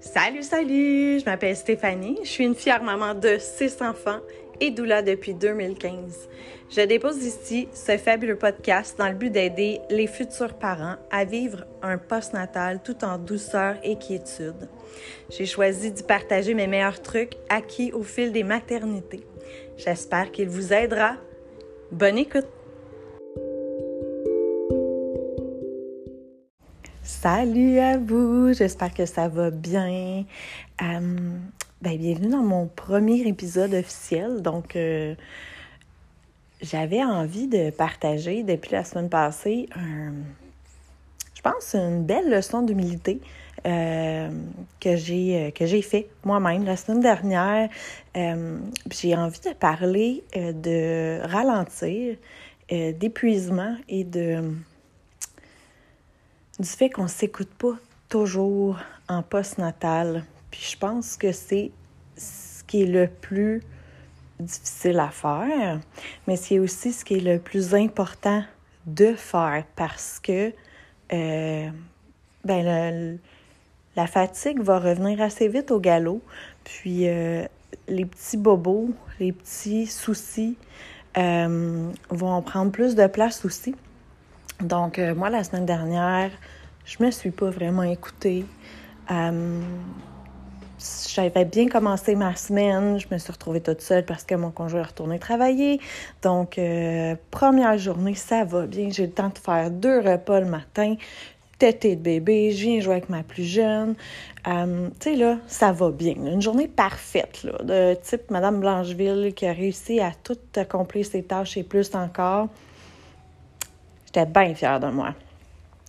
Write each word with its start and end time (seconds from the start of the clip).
Salut, 0.00 0.42
salut! 0.42 1.20
Je 1.20 1.24
m'appelle 1.26 1.54
Stéphanie. 1.54 2.18
Je 2.22 2.28
suis 2.28 2.44
une 2.44 2.54
fière 2.54 2.82
maman 2.82 3.14
de 3.14 3.36
six 3.38 3.82
enfants 3.82 4.20
et 4.58 4.70
doula 4.70 5.02
depuis 5.02 5.34
2015. 5.34 6.26
Je 6.70 6.80
dépose 6.80 7.22
ici 7.22 7.68
ce 7.74 7.98
fabuleux 7.98 8.38
podcast 8.38 8.96
dans 8.98 9.08
le 9.08 9.14
but 9.14 9.28
d'aider 9.28 9.82
les 9.90 10.06
futurs 10.06 10.54
parents 10.54 10.96
à 11.10 11.26
vivre 11.26 11.66
un 11.82 11.98
post-natal 11.98 12.80
tout 12.82 13.04
en 13.04 13.18
douceur 13.18 13.76
et 13.84 13.98
quiétude. 13.98 14.70
J'ai 15.28 15.44
choisi 15.44 15.92
d'y 15.92 16.02
partager 16.02 16.54
mes 16.54 16.66
meilleurs 16.66 17.02
trucs 17.02 17.36
acquis 17.50 17.92
au 17.92 18.02
fil 18.02 18.32
des 18.32 18.42
maternités. 18.42 19.26
J'espère 19.76 20.32
qu'il 20.32 20.48
vous 20.48 20.72
aidera. 20.72 21.16
Bonne 21.92 22.16
écoute! 22.16 22.46
Salut 27.22 27.78
à 27.80 27.98
vous, 27.98 28.54
j'espère 28.54 28.94
que 28.94 29.04
ça 29.04 29.28
va 29.28 29.50
bien. 29.50 30.24
Euh, 30.80 31.00
ben, 31.82 31.98
bienvenue 31.98 32.30
dans 32.30 32.42
mon 32.42 32.66
premier 32.66 33.28
épisode 33.28 33.74
officiel. 33.74 34.40
Donc, 34.40 34.74
euh, 34.74 35.14
j'avais 36.62 37.04
envie 37.04 37.46
de 37.46 37.68
partager 37.68 38.42
depuis 38.42 38.72
la 38.72 38.84
semaine 38.84 39.10
passée 39.10 39.68
je 41.34 41.42
pense, 41.42 41.74
une 41.74 42.04
belle 42.04 42.30
leçon 42.30 42.62
d'humilité 42.62 43.20
euh, 43.66 44.30
que 44.80 44.96
j'ai 44.96 45.52
que 45.54 45.66
j'ai 45.66 45.82
fait 45.82 46.08
moi-même 46.24 46.64
la 46.64 46.78
semaine 46.78 47.00
dernière. 47.00 47.68
j'ai 48.14 49.14
envie 49.14 49.40
de 49.40 49.52
parler 49.52 50.24
de 50.34 51.20
ralentir, 51.26 52.16
d'épuisement 52.70 53.76
et 53.90 54.04
de 54.04 54.54
du 56.60 56.68
fait 56.68 56.90
qu'on 56.90 57.04
ne 57.04 57.08
s'écoute 57.08 57.48
pas 57.58 57.76
toujours 58.08 58.78
en 59.08 59.22
post-natal. 59.22 60.24
Puis 60.50 60.68
je 60.72 60.76
pense 60.76 61.16
que 61.16 61.32
c'est 61.32 61.70
ce 62.16 62.62
qui 62.64 62.82
est 62.82 62.86
le 62.86 63.08
plus 63.08 63.62
difficile 64.38 64.98
à 65.00 65.08
faire, 65.08 65.80
mais 66.26 66.36
c'est 66.36 66.58
aussi 66.58 66.92
ce 66.92 67.04
qui 67.04 67.14
est 67.14 67.20
le 67.20 67.38
plus 67.38 67.74
important 67.74 68.44
de 68.86 69.14
faire 69.14 69.64
parce 69.76 70.20
que 70.20 70.52
euh, 71.12 71.68
ben 72.44 73.18
la 73.96 74.06
fatigue 74.06 74.60
va 74.60 74.78
revenir 74.78 75.20
assez 75.20 75.48
vite 75.48 75.70
au 75.70 75.80
galop. 75.80 76.22
Puis 76.64 77.08
euh, 77.08 77.44
les 77.88 78.04
petits 78.04 78.36
bobos, 78.36 78.90
les 79.18 79.32
petits 79.32 79.86
soucis 79.86 80.56
euh, 81.16 81.90
vont 82.10 82.42
prendre 82.42 82.70
plus 82.70 82.94
de 82.94 83.06
place 83.06 83.44
aussi. 83.44 83.74
Donc, 84.60 84.98
euh, 84.98 85.14
moi, 85.14 85.30
la 85.30 85.44
semaine 85.44 85.66
dernière, 85.66 86.30
je 86.84 87.02
me 87.02 87.10
suis 87.10 87.30
pas 87.30 87.50
vraiment 87.50 87.82
écoutée. 87.82 88.44
Euh, 89.10 89.60
j'avais 91.14 91.44
bien 91.44 91.68
commencé 91.68 92.14
ma 92.14 92.36
semaine. 92.36 92.98
Je 92.98 93.06
me 93.10 93.18
suis 93.18 93.32
retrouvée 93.32 93.60
toute 93.60 93.80
seule 93.80 94.04
parce 94.04 94.24
que 94.24 94.34
mon 94.34 94.50
conjoint 94.50 94.80
est 94.80 94.84
retourné 94.84 95.18
travailler. 95.18 95.80
Donc, 96.22 96.58
euh, 96.58 97.14
première 97.30 97.78
journée, 97.78 98.14
ça 98.14 98.44
va 98.44 98.66
bien. 98.66 98.90
J'ai 98.90 99.06
le 99.06 99.12
temps 99.12 99.28
de 99.28 99.38
faire 99.38 99.70
deux 99.70 99.98
repas 100.00 100.40
le 100.40 100.46
matin. 100.46 100.96
Tété 101.58 101.94
de 101.94 102.00
bébé, 102.00 102.52
je 102.52 102.62
viens 102.62 102.80
jouer 102.80 102.94
avec 102.94 103.10
ma 103.10 103.22
plus 103.22 103.44
jeune. 103.44 103.94
tu 104.46 104.50
sais, 105.00 105.14
là, 105.14 105.36
ça 105.46 105.72
va 105.72 105.90
bien. 105.90 106.14
Une 106.14 106.40
journée 106.40 106.68
parfaite, 106.68 107.44
là, 107.44 107.52
de 107.62 107.94
type 108.02 108.30
Madame 108.30 108.60
Blancheville 108.60 109.34
qui 109.34 109.46
a 109.46 109.52
réussi 109.52 110.00
à 110.00 110.12
tout 110.24 110.38
accomplir 110.56 111.04
ses 111.04 111.22
tâches 111.22 111.58
et 111.58 111.62
plus 111.62 111.94
encore. 111.94 112.48
J'étais 114.12 114.26
bien 114.26 114.54
fière 114.56 114.80
de 114.80 114.88
moi. 114.88 115.14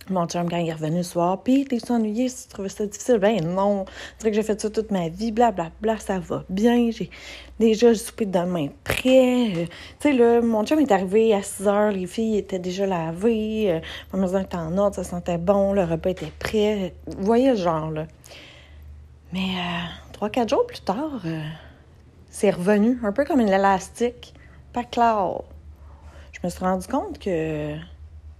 Mon 0.08 0.26
chum, 0.26 0.48
quand 0.48 0.56
il 0.56 0.68
est 0.68 0.72
revenu 0.72 0.98
le 0.98 1.02
soir, 1.02 1.42
puis 1.42 1.64
t'es-tu 1.64 1.90
ennuyé 1.90 2.28
si 2.28 2.46
tu 2.46 2.54
trouvais 2.54 2.68
ça 2.68 2.86
difficile? 2.86 3.18
Ben 3.18 3.44
non, 3.44 3.84
c'est 4.18 4.30
que 4.30 4.36
j'ai 4.36 4.44
fait 4.44 4.60
ça 4.60 4.70
toute 4.70 4.92
ma 4.92 5.08
vie, 5.08 5.32
blablabla, 5.32 5.72
bla, 5.80 5.94
bla, 5.94 6.00
ça 6.00 6.20
va 6.20 6.44
bien, 6.48 6.90
j'ai 6.92 7.10
déjà 7.58 7.88
le 7.88 7.96
souper 7.96 8.26
de 8.26 8.32
demain 8.32 8.68
prêt. 8.84 9.52
Euh, 9.56 9.66
tu 9.98 10.10
sais, 10.10 10.12
là, 10.12 10.40
mon 10.40 10.64
chum 10.64 10.78
est 10.78 10.92
arrivé 10.92 11.34
à 11.34 11.42
6 11.42 11.66
heures, 11.66 11.90
les 11.90 12.06
filles 12.06 12.38
étaient 12.38 12.60
déjà 12.60 12.86
lavées, 12.86 13.72
euh, 13.72 13.80
ma 14.12 14.20
maison 14.20 14.40
était 14.40 14.56
en 14.56 14.76
ordre, 14.78 14.94
ça 14.94 15.04
sentait 15.04 15.38
bon, 15.38 15.72
le 15.72 15.82
repas 15.82 16.10
était 16.10 16.32
prêt. 16.38 16.94
Vous 17.06 17.24
voyez 17.24 17.50
le 17.50 17.56
genre, 17.56 17.90
là. 17.90 18.06
Mais 19.32 19.38
euh, 19.56 20.12
trois, 20.12 20.30
quatre 20.30 20.48
jours 20.48 20.66
plus 20.66 20.80
tard, 20.80 21.22
c'est 22.30 22.50
revenu, 22.50 22.98
un 23.02 23.12
peu 23.12 23.24
comme 23.24 23.40
une 23.40 23.48
élastique, 23.48 24.34
pas 24.72 24.84
clair. 24.84 25.42
Je 26.32 26.40
me 26.44 26.50
suis 26.50 26.64
rendu 26.64 26.86
compte 26.86 27.18
que 27.20 27.76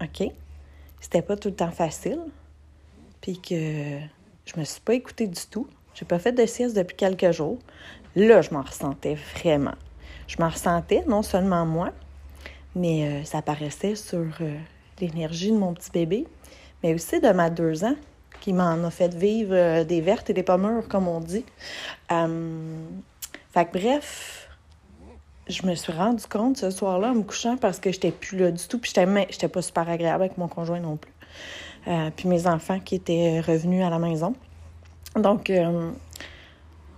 OK? 0.03 0.31
C'était 1.01 1.23
pas 1.23 1.37
tout 1.37 1.49
le 1.49 1.55
temps 1.55 1.71
facile. 1.71 2.21
Puis 3.21 3.41
que 3.41 3.99
je 4.45 4.59
me 4.59 4.65
suis 4.65 4.81
pas 4.81 4.95
écoutée 4.95 5.27
du 5.27 5.41
tout. 5.51 5.69
J'ai 5.95 6.05
pas 6.05 6.19
fait 6.19 6.33
de 6.33 6.47
sieste 6.47 6.77
depuis 6.77 6.97
quelques 6.97 7.31
jours. 7.33 7.59
Là, 8.17 8.43
je 8.43 8.51
m'en 8.51 8.63
ressentais 8.63 9.17
vraiment. 9.37 9.75
Je 10.27 10.37
m'en 10.39 10.49
ressentais, 10.49 11.05
non 11.07 11.23
seulement 11.23 11.67
moi, 11.67 11.91
mais 12.75 13.07
euh, 13.07 13.25
ça 13.25 13.39
apparaissait 13.39 13.97
sur 13.97 14.27
euh, 14.41 14.57
l'énergie 15.01 15.51
de 15.51 15.57
mon 15.57 15.75
petit 15.75 15.91
bébé, 15.91 16.27
mais 16.83 16.95
aussi 16.95 17.21
de 17.21 17.31
ma 17.31 17.51
deux 17.51 17.85
ans, 17.85 17.97
qui 18.41 18.53
m'en 18.53 18.83
a 18.85 18.91
fait 18.91 19.15
vivre 19.15 19.55
euh, 19.55 19.85
des 19.85 20.01
vertes 20.01 20.31
et 20.31 20.33
des 20.33 20.43
pommures, 20.43 20.89
comme 20.89 21.09
on 21.09 21.21
dit. 21.21 21.45
fait 22.09 23.65
que 23.67 23.79
bref, 23.79 24.42
je 25.49 25.67
me 25.67 25.75
suis 25.75 25.93
rendu 25.93 26.25
compte 26.27 26.57
ce 26.57 26.71
soir-là 26.71 27.11
en 27.11 27.15
me 27.15 27.23
couchant 27.23 27.57
parce 27.57 27.79
que 27.81 27.91
j'étais 27.91 28.13
plus 28.13 28.39
là 28.39 28.51
du 28.51 28.67
tout, 28.67 28.79
puis 28.79 28.93
j'étais 28.95 29.49
pas 29.49 29.63
super 29.63 29.89
agréable 29.89 30.23
avec 30.23 30.39
mon 30.39 30.49
conjoint 30.49 30.81
non 30.81 30.97
plus. 30.97 31.13
Euh, 31.89 32.11
puis 32.15 32.29
mes 32.29 32.47
enfants 32.47 32.79
qui 32.79 32.95
étaient 32.95 33.41
revenus 33.41 33.85
à 33.85 33.91
la 33.91 33.99
maison. 33.99 34.35
Donc, 35.17 35.51
euh, 35.51 35.91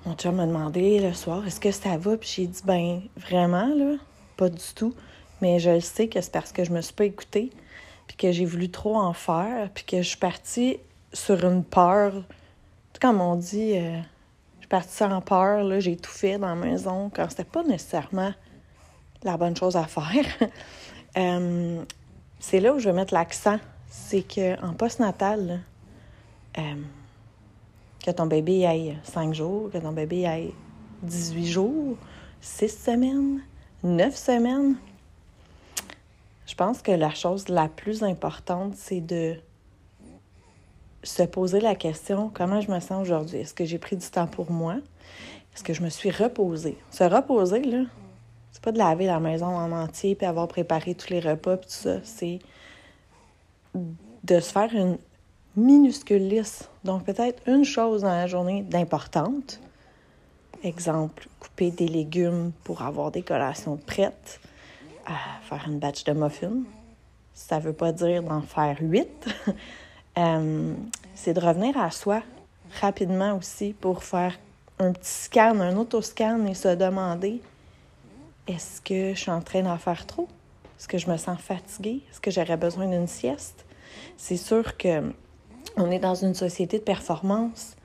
mon 0.05 0.15
chum 0.15 0.37
m'a 0.37 0.47
demandé 0.47 1.01
le 1.01 1.15
soir 1.15 1.47
est-ce 1.47 1.59
que 1.59 1.71
ça 1.71 1.97
va, 1.97 2.17
puis 2.17 2.33
j'ai 2.37 2.47
dit 2.47 2.63
ben 2.65 3.01
vraiment, 3.17 3.67
là, 3.67 3.97
pas 4.37 4.51
du 4.51 4.75
tout. 4.75 4.95
Mais 5.41 5.59
je 5.59 5.81
sais 5.81 6.09
que 6.09 6.21
c'est 6.21 6.33
parce 6.33 6.53
que 6.53 6.65
je 6.65 6.71
me 6.71 6.81
suis 6.81 6.95
pas 6.95 7.07
écoutée, 7.07 7.51
puis 8.07 8.17
que 8.17 8.31
j'ai 8.31 8.45
voulu 8.45 8.71
trop 8.71 8.97
en 8.97 9.13
faire, 9.15 9.71
puis 9.75 9.85
que 9.85 9.99
je 9.99 10.09
suis 10.09 10.19
partie 10.19 10.79
sur 11.13 11.45
une 11.45 11.65
peur. 11.65 12.13
Comme 13.01 13.21
on 13.21 13.37
dit, 13.37 13.73
euh, 13.77 13.99
suis 14.65 14.69
partie 14.69 14.95
sans 14.95 15.21
peur, 15.21 15.79
j'ai 15.81 15.97
tout 15.97 16.11
fait 16.11 16.39
dans 16.39 16.49
la 16.49 16.55
maison 16.55 17.11
quand 17.15 17.29
c'était 17.29 17.45
pas 17.45 17.63
nécessairement 17.63 18.33
la 19.23 19.37
bonne 19.37 19.57
chose 19.57 19.77
à 19.77 19.85
faire. 19.85 20.27
Euh, 21.17 21.85
c'est 22.41 22.59
là 22.59 22.75
où 22.75 22.81
je 22.81 22.87
vais 22.89 22.93
mettre 22.93 23.15
l'accent. 23.15 23.61
C'est 23.89 24.25
qu'en 24.25 24.73
post-natal, 24.73 25.61
euh, 26.59 26.75
que 28.05 28.11
ton 28.11 28.27
bébé 28.27 28.63
ait 28.63 28.97
5 29.05 29.33
jours, 29.33 29.71
que 29.71 29.79
ton 29.79 29.93
bébé 29.93 30.23
ait 30.23 30.51
18 31.05 31.47
jours, 31.47 31.97
6 32.41 32.69
semaines, 32.69 33.43
9 33.85 34.17
semaines, 34.17 34.75
je 36.49 36.55
pense 36.57 36.83
que 36.83 36.91
la 36.91 37.15
chose 37.15 37.49
la 37.49 37.69
plus 37.69 38.03
importante, 38.03 38.75
c'est 38.75 39.01
de 39.01 39.37
se 41.05 41.23
poser 41.23 41.61
la 41.61 41.75
question 41.75 42.31
comment 42.33 42.61
je 42.61 42.71
me 42.71 42.81
sens 42.81 43.03
aujourd'hui? 43.03 43.39
Est-ce 43.39 43.55
que 43.55 43.65
j'ai 43.65 43.79
pris 43.79 43.97
du 43.97 44.07
temps 44.09 44.27
pour 44.27 44.51
moi? 44.51 44.77
Est-ce 45.55 45.63
que 45.63 45.73
je 45.73 45.83
me 45.83 45.89
suis 45.89 46.11
reposée? 46.11 46.77
Se 46.91 47.05
reposer, 47.05 47.63
là, 47.63 47.85
c'est 48.51 48.63
pas 48.63 48.73
de 48.73 48.79
laver 48.79 49.07
la 49.07 49.21
maison 49.21 49.47
en 49.47 49.71
entier 49.73 50.15
puis 50.15 50.27
avoir 50.27 50.49
préparé 50.49 50.95
tous 50.95 51.11
les 51.11 51.21
repas 51.21 51.57
puis 51.57 51.67
tout 51.67 51.75
ça. 51.75 51.99
C'est 52.03 52.41
de 53.75 54.41
se 54.41 54.53
faire 54.53 54.75
une 54.75 54.99
minuscule 55.57 56.29
liste. 56.29 56.71
Donc, 56.83 57.05
peut-être 57.05 57.43
une 57.49 57.65
chose 57.65 58.03
dans 58.03 58.09
la 58.09 58.27
journée 58.27 58.63
d'importante. 58.63 59.61
Exemple, 60.63 61.29
couper 61.39 61.71
des 61.71 61.89
légumes 61.89 62.53
pour 62.65 62.83
avoir 62.83 63.11
des 63.11 63.23
collations 63.23 63.77
prêtes. 63.77 64.41
faire 65.43 65.65
une 65.67 65.79
batch 65.79 66.05
de 66.05 66.13
muffins. 66.13 66.63
Ça 67.35 67.59
veut 67.59 67.73
pas 67.73 67.93
dire 67.93 68.23
d'en 68.23 68.41
faire 68.41 68.79
huit. 68.81 69.29
Euh, 70.17 70.75
c'est 71.15 71.35
de 71.35 71.41
revenir 71.41 71.77
à 71.77 71.91
soi 71.91 72.23
rapidement 72.81 73.37
aussi 73.37 73.73
pour 73.73 74.05
faire 74.05 74.39
un 74.79 74.93
petit 74.93 75.11
scan, 75.11 75.61
un 75.61 75.77
auto-scan 75.77 76.47
et 76.47 76.55
se 76.55 76.69
demander 76.75 77.41
est-ce 78.47 78.81
que 78.81 79.15
je 79.15 79.21
suis 79.21 79.31
en 79.31 79.41
train 79.41 79.63
d'en 79.63 79.79
faire 79.79 80.07
trop? 80.07 80.29
Est-ce 80.79 80.89
que 80.89 80.99
je 80.99 81.11
me 81.11 81.17
sens 81.17 81.39
fatiguée? 81.41 82.03
Est-ce 82.11 82.21
que 82.21 82.31
j'aurais 82.31 82.57
besoin 82.57 82.87
d'une 82.87 83.07
sieste? 83.07 83.65
C'est 84.17 84.37
sûr 84.37 84.77
que 84.77 85.13
on 85.77 85.91
est 85.91 85.99
dans 85.99 86.15
une 86.15 86.35
société 86.35 86.79
de 86.79 86.85
performance. 86.85 87.77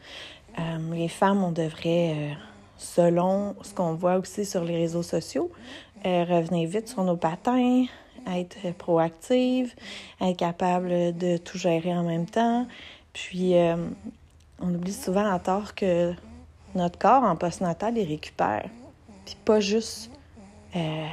Euh, 0.60 0.94
les 0.94 1.08
femmes, 1.08 1.44
on 1.44 1.52
devrait, 1.52 2.14
euh, 2.16 2.34
selon 2.78 3.56
ce 3.62 3.74
qu'on 3.74 3.94
voit 3.94 4.18
aussi 4.18 4.46
sur 4.46 4.64
les 4.64 4.76
réseaux 4.76 5.04
sociaux, 5.04 5.52
revenir 6.04 6.70
vite 6.70 6.88
sur 6.88 7.04
nos 7.04 7.18
patins, 7.18 7.86
être 8.38 8.74
proactive, 8.78 9.74
être 10.22 10.38
capable 10.38 11.18
de 11.18 11.38
tout 11.38 11.58
gérer 11.58 11.94
en 11.94 12.04
même 12.04 12.26
temps. 12.26 12.68
Puis, 13.14 13.56
on 14.62 14.74
oublie 14.74 14.94
souvent 14.94 15.32
à 15.32 15.40
tort 15.40 15.76
que 15.76 16.14
notre 16.76 17.00
corps 17.00 17.24
en 17.24 17.36
postnatal, 17.36 17.98
il 17.98 18.08
récupère. 18.08 18.70
Puis 19.26 19.36
pas 19.46 19.60
juste 19.60 20.12
euh, 20.76 21.06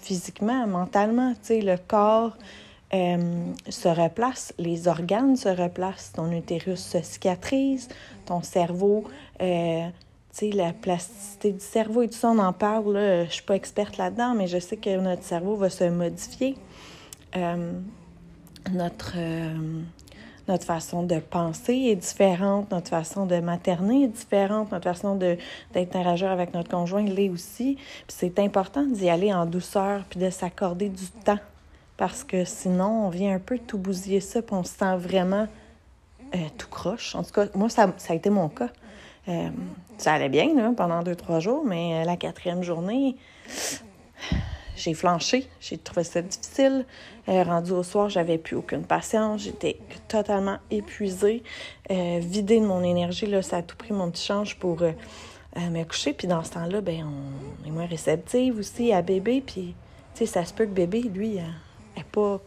physiquement, 0.00 0.66
mentalement. 0.66 1.32
Tu 1.34 1.38
sais, 1.42 1.60
le 1.60 1.76
corps 1.76 2.36
se 2.92 3.88
replace, 3.88 4.52
les 4.58 4.88
organes 4.88 5.36
se 5.36 5.48
replacent, 5.48 6.12
ton 6.12 6.32
utérus 6.32 6.80
se 6.80 7.00
cicatrise, 7.02 7.88
ton 8.26 8.42
cerveau, 8.42 9.04
euh, 9.40 9.88
sais, 10.32 10.50
la 10.50 10.72
plasticité 10.72 11.52
du 11.52 11.60
cerveau 11.60 12.02
et 12.02 12.08
tout 12.08 12.16
ça, 12.16 12.30
on 12.30 12.38
en 12.38 12.52
parle, 12.52 12.92
là, 12.92 13.24
je 13.24 13.30
suis 13.30 13.42
pas 13.42 13.56
experte 13.56 13.96
là-dedans, 13.96 14.34
mais 14.34 14.46
je 14.46 14.58
sais 14.58 14.76
que 14.76 14.96
notre 14.98 15.24
cerveau 15.24 15.56
va 15.56 15.70
se 15.70 15.84
modifier. 15.84 16.56
notre 18.72 19.16
notre 20.50 20.64
façon 20.64 21.04
de 21.04 21.20
penser 21.20 21.74
est 21.74 21.96
différente, 21.96 22.70
notre 22.72 22.88
façon 22.88 23.24
de 23.24 23.36
materner 23.36 24.04
est 24.04 24.08
différente, 24.08 24.72
notre 24.72 24.84
façon 24.84 25.16
d'interagir 25.72 26.28
avec 26.28 26.54
notre 26.54 26.68
conjoint 26.68 27.04
l'est 27.04 27.30
aussi. 27.30 27.76
Puis 27.76 28.16
c'est 28.18 28.38
important 28.40 28.84
d'y 28.84 29.08
aller 29.08 29.32
en 29.32 29.46
douceur 29.46 30.02
puis 30.10 30.18
de 30.18 30.28
s'accorder 30.28 30.88
du 30.88 31.06
temps 31.24 31.38
parce 31.96 32.24
que 32.24 32.44
sinon, 32.44 33.06
on 33.06 33.10
vient 33.10 33.34
un 33.34 33.38
peu 33.38 33.58
tout 33.58 33.78
bousiller 33.78 34.20
ça 34.20 34.42
puis 34.42 34.54
on 34.54 34.64
se 34.64 34.76
sent 34.76 34.96
vraiment 34.96 35.46
euh, 36.34 36.38
tout 36.58 36.68
croche. 36.68 37.14
En 37.14 37.22
tout 37.22 37.32
cas, 37.32 37.46
moi, 37.54 37.68
ça, 37.68 37.92
ça 37.96 38.12
a 38.12 38.16
été 38.16 38.30
mon 38.30 38.48
cas. 38.48 38.70
Euh, 39.30 39.48
ça 39.98 40.14
allait 40.14 40.28
bien 40.28 40.54
là, 40.54 40.72
pendant 40.76 41.02
deux, 41.02 41.16
trois 41.16 41.40
jours, 41.40 41.64
mais 41.64 42.04
la 42.04 42.16
quatrième 42.16 42.62
journée, 42.62 43.16
j'ai 44.76 44.94
flanché, 44.94 45.46
j'ai 45.60 45.78
trouvé 45.78 46.04
ça 46.04 46.22
difficile. 46.22 46.86
Euh, 47.28 47.44
rendu 47.44 47.72
au 47.72 47.82
soir, 47.82 48.08
j'avais 48.08 48.38
plus 48.38 48.56
aucune 48.56 48.82
patience, 48.82 49.42
j'étais 49.42 49.78
totalement 50.08 50.56
épuisée, 50.70 51.42
euh, 51.90 52.18
vidée 52.20 52.58
de 52.60 52.66
mon 52.66 52.82
énergie. 52.82 53.26
Là, 53.26 53.42
ça 53.42 53.58
a 53.58 53.62
tout 53.62 53.76
pris 53.76 53.92
mon 53.92 54.10
petit 54.10 54.24
change 54.24 54.58
pour 54.58 54.82
euh, 54.82 54.92
me 55.56 55.84
coucher. 55.84 56.12
Puis 56.12 56.26
dans 56.26 56.42
ce 56.42 56.52
temps-là, 56.52 56.80
ben, 56.80 57.06
on 57.06 57.68
est 57.68 57.70
moins 57.70 57.86
réceptive 57.86 58.58
aussi 58.58 58.92
à 58.92 59.02
bébé. 59.02 59.42
Puis, 59.46 59.74
ça 60.26 60.44
se 60.44 60.52
peut 60.52 60.66
que 60.66 60.72
bébé, 60.72 61.02
lui, 61.02 61.36
n'est 61.96 62.04
pas 62.10 62.40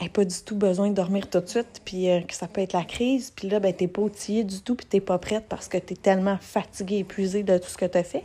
n'a 0.00 0.08
pas 0.08 0.24
du 0.24 0.42
tout 0.44 0.56
besoin 0.56 0.90
de 0.90 0.94
dormir 0.94 1.28
tout 1.28 1.40
de 1.40 1.46
suite, 1.46 1.82
puis 1.84 2.08
euh, 2.08 2.20
que 2.20 2.34
ça 2.34 2.46
peut 2.46 2.60
être 2.60 2.72
la 2.72 2.84
crise, 2.84 3.30
puis 3.30 3.48
là, 3.48 3.58
ben, 3.60 3.72
t'es 3.72 3.88
pas 3.88 4.02
outillée 4.02 4.44
du 4.44 4.60
tout, 4.60 4.74
puis 4.74 4.86
t'es 4.86 5.00
pas 5.00 5.18
prête 5.18 5.46
parce 5.48 5.68
que 5.68 5.78
tu 5.78 5.94
es 5.94 5.96
tellement 5.96 6.36
fatiguée, 6.40 6.98
épuisée 6.98 7.42
de 7.42 7.58
tout 7.58 7.68
ce 7.68 7.76
que 7.76 7.84
tu 7.84 7.98
as 7.98 8.04
fait. 8.04 8.24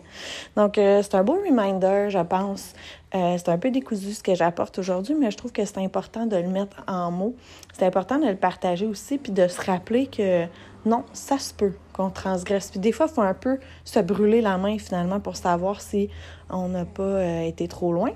Donc, 0.56 0.78
euh, 0.78 1.02
c'est 1.02 1.16
un 1.16 1.24
beau 1.24 1.34
reminder, 1.34 2.08
je 2.10 2.20
pense. 2.20 2.74
Euh, 3.16 3.36
c'est 3.38 3.50
un 3.50 3.58
peu 3.58 3.72
décousu 3.72 4.14
ce 4.14 4.24
que 4.24 4.36
j'apporte 4.36 4.78
aujourd'hui, 4.80 5.16
mais 5.16 5.32
je 5.32 5.38
trouve 5.38 5.52
que 5.52 5.66
c'est 5.66 5.80
important 5.80 6.26
de 6.26 6.38
le 6.38 6.48
mettre 6.48 6.84
en 6.88 7.12
mots. 7.12 7.36
C'est 7.74 7.86
important 7.86 8.20
de 8.20 8.28
le 8.28 8.36
partager 8.36 8.86
aussi, 8.86 9.18
puis 9.18 9.32
de 9.32 9.48
se 9.48 9.62
rappeler 9.62 10.08
que 10.08 10.46
non, 10.86 11.06
ça 11.14 11.40
se 11.40 11.54
peut 11.54 11.74
qu'on 11.94 12.10
transgresse. 12.10 12.72
Puis 12.72 12.80
des 12.80 12.92
fois, 12.92 13.08
il 13.10 13.14
faut 13.14 13.22
un 13.22 13.34
peu 13.34 13.58
se 13.84 14.00
brûler 14.00 14.42
la 14.42 14.58
main 14.58 14.78
finalement 14.78 15.20
pour 15.20 15.38
savoir 15.38 15.82
si 15.82 16.10
on 16.50 16.70
n'a 16.70 16.86
pas 16.86 17.44
été 17.44 17.68
trop 17.68 17.94
loin 17.94 18.12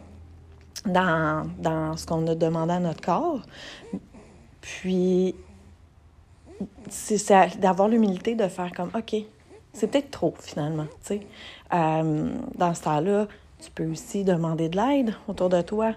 dans, 0.85 1.47
dans 1.57 1.97
ce 1.97 2.05
qu'on 2.05 2.25
a 2.27 2.35
demandé 2.35 2.73
à 2.73 2.79
notre 2.79 3.01
corps. 3.01 3.41
Puis, 4.61 5.35
c'est 6.89 7.59
d'avoir 7.59 7.87
l'humilité 7.87 8.35
de 8.35 8.47
faire 8.47 8.71
comme, 8.73 8.91
OK, 8.95 9.15
c'est 9.73 9.87
peut-être 9.87 10.11
trop 10.11 10.33
finalement. 10.39 10.87
Euh, 11.11 12.29
dans 12.55 12.73
ce 12.73 12.83
temps-là, 12.83 13.27
tu 13.59 13.71
peux 13.71 13.85
aussi 13.85 14.23
demander 14.23 14.69
de 14.69 14.77
l'aide 14.77 15.13
autour 15.27 15.49
de 15.49 15.61
toi. 15.61 15.93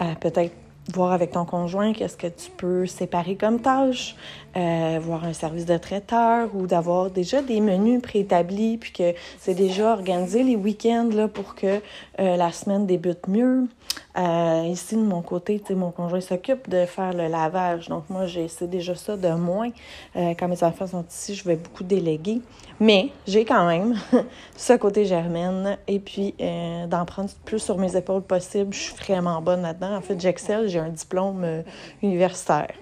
Euh, 0.00 0.14
peut-être 0.20 0.54
voir 0.92 1.12
avec 1.12 1.32
ton 1.32 1.44
conjoint 1.44 1.92
qu'est-ce 1.92 2.16
que 2.16 2.26
tu 2.26 2.50
peux 2.56 2.86
séparer 2.86 3.36
comme 3.36 3.60
tâche, 3.60 4.16
euh, 4.56 4.98
voir 5.00 5.24
un 5.24 5.32
service 5.32 5.66
de 5.66 5.76
traiteur 5.76 6.48
ou 6.54 6.66
d'avoir 6.66 7.10
déjà 7.10 7.42
des 7.42 7.60
menus 7.60 8.00
préétablis 8.02 8.78
puis 8.78 8.92
que 8.92 9.14
c'est 9.38 9.54
déjà 9.54 9.92
organisé 9.92 10.42
les 10.42 10.56
week-ends 10.56 11.10
là, 11.12 11.28
pour 11.28 11.54
que 11.54 11.80
la 12.18 12.52
semaine 12.52 12.86
débute 12.86 13.28
mieux. 13.28 13.68
Euh, 14.16 14.64
ici, 14.66 14.96
de 14.96 15.02
mon 15.02 15.22
côté, 15.22 15.62
mon 15.70 15.92
conjoint 15.92 16.20
s'occupe 16.20 16.68
de 16.68 16.86
faire 16.86 17.12
le 17.12 17.28
lavage. 17.28 17.88
Donc, 17.88 18.04
moi, 18.08 18.26
j'essaie 18.26 18.66
déjà 18.66 18.96
ça 18.96 19.16
de 19.16 19.28
moins. 19.28 19.70
Euh, 20.16 20.34
quand 20.36 20.48
mes 20.48 20.64
enfants 20.64 20.88
sont 20.88 21.04
ici, 21.08 21.34
je 21.34 21.44
vais 21.44 21.54
beaucoup 21.54 21.84
déléguer. 21.84 22.40
Mais 22.80 23.10
j'ai 23.26 23.44
quand 23.44 23.66
même 23.66 23.94
ce 24.56 24.72
côté 24.72 25.04
germaine. 25.04 25.78
Et 25.86 26.00
puis, 26.00 26.34
euh, 26.40 26.86
d'en 26.86 27.04
prendre 27.04 27.30
plus 27.44 27.60
sur 27.60 27.78
mes 27.78 27.96
épaules 27.96 28.22
possible. 28.22 28.72
Je 28.72 28.78
suis 28.78 28.94
vraiment 28.94 29.40
bonne 29.40 29.62
là-dedans. 29.62 29.96
En 29.96 30.00
fait, 30.00 30.20
j'excelle. 30.20 30.68
Un 30.78 30.90
diplôme 30.90 31.64
universitaire. 32.02 32.74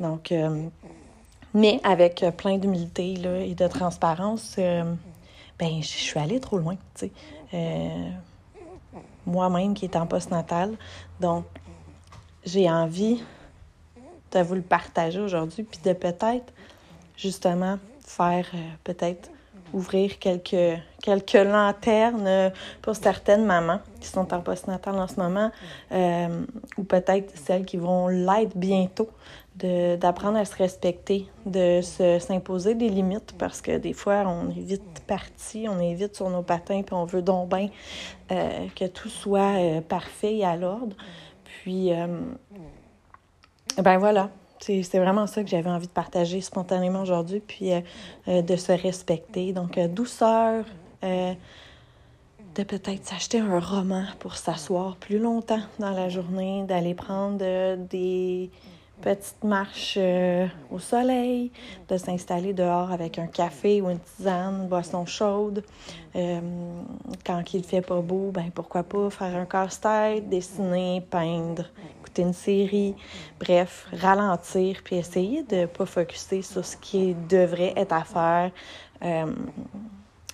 Donc, 0.00 0.32
mais 1.54 1.80
avec 1.82 2.24
plein 2.36 2.58
d'humilité 2.58 3.14
et 3.48 3.54
de 3.54 3.66
transparence, 3.66 4.56
ben, 4.56 5.82
je 5.82 5.86
suis 5.86 6.18
allée 6.18 6.40
trop 6.40 6.58
loin, 6.58 6.76
tu 6.94 7.06
sais 7.06 7.12
moi-même 9.28 9.74
qui 9.74 9.84
est 9.84 9.96
en 9.96 10.06
postnatal. 10.06 10.74
Donc, 11.20 11.44
j'ai 12.44 12.68
envie 12.68 13.22
de 14.32 14.40
vous 14.40 14.54
le 14.54 14.62
partager 14.62 15.20
aujourd'hui, 15.20 15.62
puis 15.62 15.80
de 15.84 15.92
peut-être 15.92 16.52
justement 17.16 17.78
faire 18.00 18.46
euh, 18.54 18.58
peut-être 18.84 19.30
ouvrir 19.72 20.18
quelques, 20.18 20.80
quelques 21.02 21.32
lanternes 21.32 22.52
pour 22.82 22.96
certaines 22.96 23.44
mamans 23.44 23.80
qui 24.00 24.08
sont 24.08 24.32
en 24.32 24.40
postnatal 24.40 24.94
en 24.96 25.08
ce 25.08 25.16
moment, 25.16 25.50
euh, 25.92 26.44
ou 26.76 26.84
peut-être 26.84 27.36
celles 27.36 27.64
qui 27.64 27.76
vont 27.76 28.08
l'être 28.08 28.56
bientôt, 28.56 29.08
d'apprendre 29.56 30.38
à 30.38 30.44
se 30.44 30.54
respecter, 30.54 31.26
de 31.44 31.80
s'imposer 31.82 32.76
des 32.76 32.88
limites 32.88 33.34
parce 33.36 33.60
que 33.60 33.76
des 33.76 33.92
fois, 33.92 34.22
on 34.26 34.50
est 34.50 34.60
vite 34.60 35.02
parti, 35.08 35.66
on 35.68 35.80
est 35.80 35.94
vite 35.94 36.14
sur 36.14 36.30
nos 36.30 36.42
patins, 36.42 36.82
puis 36.82 36.94
on 36.94 37.06
veut 37.06 37.22
donc 37.22 37.48
bien 37.48 37.68
euh, 38.30 38.66
que 38.76 38.84
tout 38.84 39.08
soit 39.08 39.58
euh, 39.58 39.80
parfait 39.80 40.36
et 40.36 40.44
à 40.44 40.54
l'ordre. 40.56 40.96
Puis, 41.44 41.90
ben 43.78 43.98
voilà, 43.98 44.30
c'est 44.60 44.98
vraiment 44.98 45.26
ça 45.26 45.42
que 45.42 45.48
j'avais 45.48 45.70
envie 45.70 45.86
de 45.86 45.92
partager 45.92 46.40
spontanément 46.40 47.02
aujourd'hui, 47.02 47.40
puis 47.40 47.72
euh, 47.72 47.80
euh, 48.28 48.42
de 48.42 48.56
se 48.56 48.72
respecter. 48.72 49.52
Donc, 49.52 49.78
euh, 49.78 49.88
douceur, 49.88 50.64
de 51.02 52.62
peut-être 52.64 53.06
s'acheter 53.06 53.38
un 53.38 53.60
roman 53.60 54.04
pour 54.18 54.36
s'asseoir 54.36 54.96
plus 54.96 55.18
longtemps 55.18 55.60
dans 55.78 55.92
la 55.92 56.08
journée, 56.08 56.64
d'aller 56.66 56.94
prendre 56.94 57.38
des 57.76 58.50
petites 59.00 59.44
marches 59.44 59.96
au 60.72 60.80
soleil, 60.80 61.52
de 61.88 61.96
s'installer 61.96 62.52
dehors 62.54 62.90
avec 62.90 63.20
un 63.20 63.28
café 63.28 63.80
ou 63.80 63.90
une 63.90 64.00
tisane, 64.00 64.62
une 64.62 64.68
boisson 64.68 65.06
chaude. 65.06 65.62
quand 67.24 67.54
il 67.54 67.62
fait 67.62 67.80
pas 67.80 68.00
beau, 68.00 68.32
ben 68.32 68.50
pourquoi 68.52 68.82
pas 68.82 69.08
faire 69.08 69.36
un 69.36 69.46
casse-tête, 69.46 70.28
dessiner, 70.28 71.00
peindre, 71.08 71.66
une 72.22 72.32
série. 72.32 72.94
Bref, 73.40 73.86
ralentir 73.92 74.80
puis 74.84 74.96
essayer 74.96 75.42
de 75.42 75.56
ne 75.56 75.66
pas 75.66 75.86
focuser 75.86 76.42
sur 76.42 76.64
ce 76.64 76.76
qui 76.76 77.14
devrait 77.28 77.72
être 77.76 77.92
à 77.92 78.04
faire. 78.04 78.50
Euh, 79.04 79.32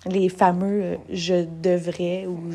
les 0.07 0.29
fameux 0.29 0.83
euh, 0.83 0.97
je 1.09 1.47
devrais 1.63 2.27
ou 2.27 2.51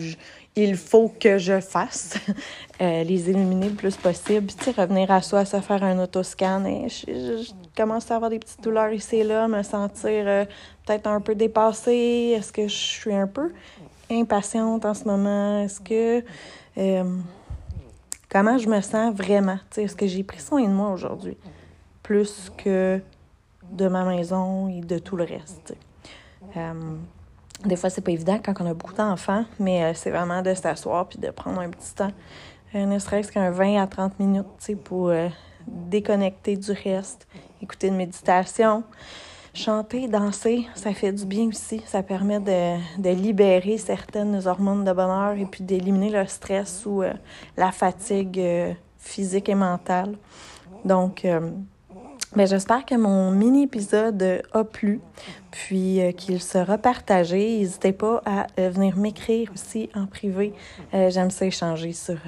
il 0.55 0.75
faut 0.75 1.11
que 1.19 1.39
je 1.39 1.59
fasse, 1.59 2.13
euh, 2.81 3.03
les 3.03 3.29
éliminer 3.29 3.69
le 3.69 3.75
plus 3.75 3.95
possible. 3.95 4.47
Puis, 4.47 4.71
revenir 4.71 5.09
à 5.09 5.21
soi, 5.21 5.45
se 5.45 5.59
faire 5.59 5.83
un 5.83 5.97
autoscan. 5.99 6.65
Et 6.65 6.89
je, 6.89 7.49
commence 7.75 8.11
à 8.11 8.17
avoir 8.17 8.29
des 8.29 8.39
petites 8.39 8.61
douleurs 8.61 8.91
ici 8.91 9.17
et 9.17 9.23
là, 9.23 9.47
me 9.47 9.63
sentir 9.63 10.45
peut-être 10.85 11.07
un 11.07 11.21
peu 11.21 11.33
dépassée. 11.33 12.35
Est-ce 12.35 12.51
que 12.51 12.67
je 12.67 12.75
suis 12.75 13.13
un 13.13 13.27
peu 13.27 13.51
impatiente 14.11 14.85
en 14.85 14.93
ce 14.93 15.05
moment? 15.05 15.63
Est-ce 15.63 15.79
que 15.79 16.23
comment 18.29 18.57
je 18.57 18.69
me 18.69 18.81
sens 18.81 19.13
vraiment? 19.13 19.57
Est-ce 19.75 19.95
que 19.95 20.07
j'ai 20.07 20.23
pris 20.23 20.39
soin 20.39 20.61
de 20.63 20.73
moi 20.73 20.91
aujourd'hui? 20.91 21.37
Plus 22.03 22.51
que 22.57 23.01
de 23.71 23.87
ma 23.87 24.05
maison 24.05 24.69
et 24.69 24.81
de 24.81 24.97
tout 24.97 25.15
le 25.15 25.23
reste. 25.23 25.75
Euh, 26.55 26.73
des 27.65 27.75
fois, 27.75 27.89
c'est 27.89 28.01
pas 28.01 28.11
évident 28.11 28.39
quand 28.43 28.53
on 28.61 28.65
a 28.65 28.73
beaucoup 28.73 28.93
d'enfants, 28.93 29.45
mais 29.59 29.83
euh, 29.83 29.93
c'est 29.93 30.09
vraiment 30.09 30.41
de 30.41 30.53
s'asseoir 30.53 31.07
puis 31.07 31.19
de 31.19 31.29
prendre 31.29 31.59
un 31.59 31.69
petit 31.69 31.93
temps, 31.93 32.11
euh, 32.75 32.85
ne 32.85 32.99
serait-ce 32.99 33.31
qu'un 33.31 33.51
20 33.51 33.81
à 33.81 33.87
30 33.87 34.19
minutes 34.19 34.47
pour 34.83 35.11
déconnecter 35.67 36.55
du 36.55 36.71
reste, 36.71 37.27
écouter 37.61 37.87
une 37.87 37.97
méditation. 37.97 38.83
Chanter, 39.53 40.07
danser, 40.07 40.67
ça 40.75 40.93
fait 40.93 41.11
du 41.11 41.25
bien 41.25 41.47
aussi. 41.47 41.81
Ça 41.85 42.03
permet 42.03 42.39
de, 42.39 43.09
libérer 43.09 43.77
certaines 43.77 44.45
hormones 44.47 44.83
de 44.83 44.91
bonheur 44.91 45.33
et 45.37 45.45
puis 45.45 45.63
d'éliminer 45.63 46.11
le 46.11 46.25
stress 46.27 46.83
ou 46.85 47.01
euh, 47.01 47.13
la 47.57 47.71
fatigue 47.71 48.39
euh, 48.39 48.73
physique 48.97 49.49
et 49.49 49.55
mentale. 49.55 50.15
Donc, 50.85 51.25
euh, 51.25 51.49
ben, 52.35 52.47
j'espère 52.47 52.85
que 52.85 52.95
mon 52.95 53.31
mini-épisode 53.31 54.43
a 54.53 54.63
plu, 54.63 55.01
puis 55.49 55.99
qu'il 56.15 56.39
sera 56.39 56.77
partagé. 56.77 57.57
N'hésitez 57.57 57.91
pas 57.91 58.21
à 58.23 58.45
venir 58.69 58.97
m'écrire 58.97 59.51
aussi 59.51 59.89
en 59.95 60.05
privé. 60.05 60.53
J'aime 60.93 61.31
ça 61.31 61.47
échanger 61.47 61.91
sur 61.91 62.19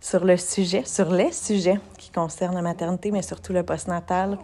sur 0.00 0.24
le 0.24 0.36
sujet, 0.36 0.84
sur 0.84 1.10
les 1.10 1.32
sujets 1.32 1.78
qui 1.98 2.10
concernent 2.10 2.54
la 2.54 2.62
maternité, 2.62 3.10
mais 3.10 3.22
surtout 3.22 3.52
le 3.52 3.62
postnatal. 3.62 4.38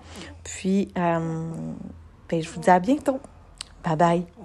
Puis, 0.44 0.88
euh, 0.98 1.50
ben, 2.28 2.42
je 2.42 2.50
vous 2.50 2.60
dis 2.60 2.70
à 2.70 2.78
bientôt. 2.78 3.20
Bye 3.82 3.96
bye. 3.96 4.35